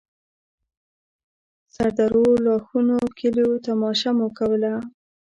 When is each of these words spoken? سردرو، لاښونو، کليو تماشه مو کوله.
سردرو، 1.75 2.25
لاښونو، 2.45 2.99
کليو 3.17 3.49
تماشه 3.65 4.09
مو 4.17 4.27
کوله. 4.37 4.73